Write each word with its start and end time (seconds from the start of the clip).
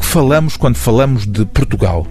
falamos 0.00 0.56
quando 0.56 0.76
falamos 0.76 1.26
de 1.26 1.44
Portugal? 1.44 2.06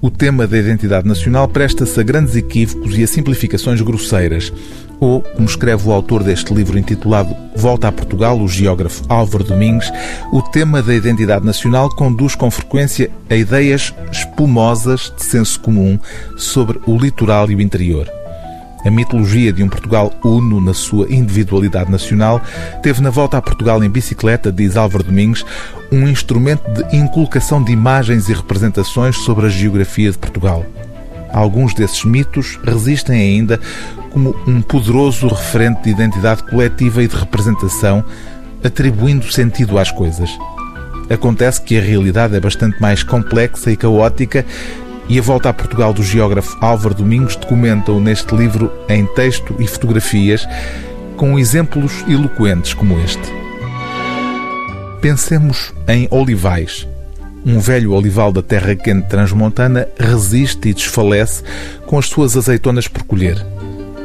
O 0.00 0.10
tema 0.10 0.46
da 0.46 0.58
identidade 0.58 1.06
nacional 1.06 1.46
presta-se 1.46 2.00
a 2.00 2.02
grandes 2.02 2.34
equívocos 2.34 2.98
e 2.98 3.04
a 3.04 3.06
simplificações 3.06 3.80
grosseiras. 3.80 4.52
Ou, 4.98 5.20
como 5.20 5.46
escreve 5.46 5.88
o 5.88 5.92
autor 5.92 6.24
deste 6.24 6.52
livro 6.52 6.76
intitulado 6.76 7.36
Volta 7.54 7.86
a 7.86 7.92
Portugal, 7.92 8.40
o 8.40 8.48
geógrafo 8.48 9.04
Álvaro 9.08 9.44
Domingues, 9.44 9.92
o 10.32 10.42
tema 10.42 10.82
da 10.82 10.94
identidade 10.94 11.46
nacional 11.46 11.88
conduz 11.90 12.34
com 12.34 12.50
frequência 12.50 13.10
a 13.30 13.36
ideias 13.36 13.94
espumosas 14.10 15.12
de 15.16 15.22
senso 15.22 15.60
comum 15.60 15.98
sobre 16.36 16.80
o 16.86 16.96
litoral 16.96 17.48
e 17.50 17.54
o 17.54 17.60
interior. 17.60 18.21
A 18.84 18.90
mitologia 18.90 19.52
de 19.52 19.62
um 19.62 19.68
Portugal 19.68 20.12
uno 20.24 20.60
na 20.60 20.74
sua 20.74 21.06
individualidade 21.08 21.90
nacional 21.90 22.40
teve 22.82 23.00
na 23.00 23.10
volta 23.10 23.36
a 23.36 23.42
Portugal 23.42 23.82
em 23.82 23.88
bicicleta, 23.88 24.50
diz 24.50 24.76
Álvaro 24.76 25.04
Domingues, 25.04 25.44
um 25.90 26.08
instrumento 26.08 26.62
de 26.72 26.96
inculcação 26.96 27.62
de 27.62 27.72
imagens 27.72 28.28
e 28.28 28.32
representações 28.32 29.16
sobre 29.18 29.46
a 29.46 29.48
geografia 29.48 30.10
de 30.10 30.18
Portugal. 30.18 30.66
Alguns 31.32 31.74
desses 31.74 32.04
mitos 32.04 32.58
resistem 32.64 33.20
ainda 33.20 33.58
como 34.10 34.36
um 34.46 34.60
poderoso 34.60 35.28
referente 35.28 35.82
de 35.82 35.90
identidade 35.90 36.42
coletiva 36.42 37.02
e 37.02 37.08
de 37.08 37.16
representação, 37.16 38.04
atribuindo 38.62 39.30
sentido 39.32 39.78
às 39.78 39.90
coisas. 39.90 40.30
Acontece 41.08 41.62
que 41.62 41.78
a 41.78 41.80
realidade 41.80 42.36
é 42.36 42.40
bastante 42.40 42.80
mais 42.80 43.02
complexa 43.02 43.70
e 43.70 43.76
caótica 43.76 44.44
e 45.08 45.18
a 45.18 45.22
volta 45.22 45.48
a 45.48 45.52
Portugal 45.52 45.92
do 45.92 46.02
geógrafo 46.02 46.56
Álvaro 46.60 46.94
Domingos 46.94 47.36
documenta-o 47.36 48.00
neste 48.00 48.34
livro 48.34 48.72
em 48.88 49.04
texto 49.06 49.54
e 49.58 49.66
fotografias, 49.66 50.46
com 51.16 51.38
exemplos 51.38 52.04
eloquentes 52.08 52.74
como 52.74 52.98
este. 53.00 53.22
Pensemos 55.00 55.72
em 55.88 56.06
olivais. 56.10 56.88
Um 57.44 57.58
velho 57.58 57.92
olival 57.92 58.32
da 58.32 58.40
terra 58.42 58.76
quente 58.76 59.08
transmontana 59.08 59.88
resiste 59.98 60.68
e 60.68 60.74
desfalece 60.74 61.42
com 61.86 61.98
as 61.98 62.06
suas 62.06 62.36
azeitonas 62.36 62.86
por 62.86 63.02
colher. 63.02 63.44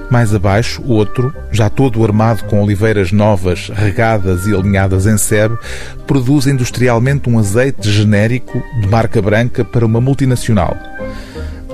Mais 0.10 0.34
abaixo, 0.34 0.82
outro, 0.86 1.34
já 1.52 1.70
todo 1.70 2.04
armado 2.04 2.46
com 2.46 2.64
oliveiras 2.64 3.12
novas, 3.12 3.70
regadas 3.74 4.48
e 4.48 4.56
alinhadas 4.56 5.06
em 5.06 5.18
sebe, 5.18 5.58
produz 6.06 6.48
industrialmente 6.48 7.30
um 7.30 7.38
azeite 7.38 7.92
genérico 7.92 8.64
de 8.80 8.88
marca 8.88 9.22
branca 9.22 9.66
para 9.66 9.86
uma 9.86 10.00
multinacional. 10.00 10.78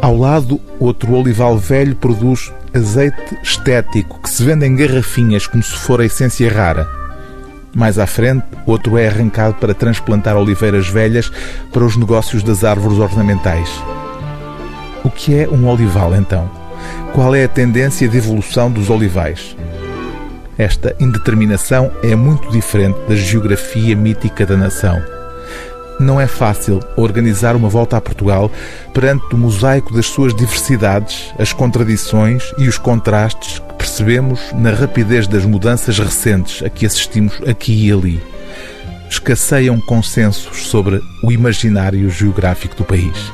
Ao 0.02 0.18
lado, 0.18 0.60
outro 0.80 1.14
olival 1.14 1.58
velho 1.58 1.96
produz 1.96 2.52
azeite 2.74 3.38
estético 3.44 4.20
que 4.22 4.30
se 4.30 4.44
vende 4.44 4.66
em 4.66 4.76
garrafinhas 4.76 5.46
como 5.46 5.62
se 5.62 5.76
for 5.76 6.02
a 6.02 6.06
essência 6.06 6.52
rara. 6.52 6.90
Mais 7.76 7.98
à 7.98 8.06
frente, 8.06 8.46
outro 8.66 8.98
é 8.98 9.08
arrancado 9.08 9.56
para 9.56 9.74
transplantar 9.74 10.36
oliveiras 10.36 10.88
velhas 10.88 11.32
para 11.72 11.84
os 11.84 11.96
negócios 11.96 12.44
das 12.44 12.64
árvores 12.64 12.98
ornamentais. 12.98 13.70
O 15.04 15.10
que 15.10 15.36
é 15.36 15.48
um 15.48 15.68
olival, 15.68 16.16
então? 16.16 16.63
Qual 17.14 17.36
é 17.36 17.44
a 17.44 17.48
tendência 17.48 18.08
de 18.08 18.18
evolução 18.18 18.72
dos 18.72 18.90
olivais? 18.90 19.56
Esta 20.58 20.96
indeterminação 21.00 21.92
é 22.02 22.16
muito 22.16 22.50
diferente 22.50 22.98
da 23.08 23.16
geografia 23.16 23.96
mítica 23.96 24.48
da 24.48 24.58
nação. 24.58 25.00
Não 26.00 26.20
é 26.20 26.26
fácil 26.26 26.80
organizar 26.98 27.56
uma 27.56 27.70
volta 27.70 27.98
a 27.98 28.02
Portugal 28.02 28.52
perante 28.96 29.36
o 29.36 29.38
mosaico 29.38 29.94
das 29.94 30.08
suas 30.08 30.34
diversidades, 30.34 31.32
as 31.38 31.54
contradições 31.54 32.52
e 32.58 32.68
os 32.68 32.80
contrastes 32.80 33.60
que 33.60 33.74
percebemos 33.76 34.42
na 34.52 34.72
rapidez 34.72 35.28
das 35.28 35.46
mudanças 35.46 36.00
recentes 36.00 36.64
a 36.64 36.70
que 36.70 36.84
assistimos 36.84 37.40
aqui 37.48 37.90
e 37.90 37.92
ali. 37.92 38.20
Escasseiam 39.08 39.80
consensos 39.82 40.66
sobre 40.66 41.00
o 41.24 41.32
imaginário 41.32 42.10
geográfico 42.10 42.76
do 42.76 42.84
país. 42.84 43.32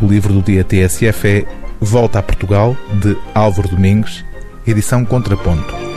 O 0.00 0.06
livro 0.06 0.32
do 0.32 0.42
dia 0.42 0.62
TSF 0.62 1.26
é 1.26 1.61
Volta 1.82 2.20
a 2.20 2.22
Portugal, 2.22 2.76
de 3.00 3.18
Álvaro 3.34 3.68
Domingues, 3.68 4.24
edição 4.64 5.04
Contraponto. 5.04 5.91